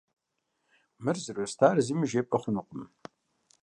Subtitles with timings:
[1.03, 2.81] Мыр зэростар зыми жепӏэ хъунукъым.